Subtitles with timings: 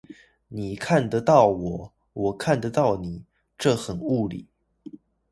[0.47, 3.23] 你看得到我，我看得到你，
[3.55, 4.47] 這很物理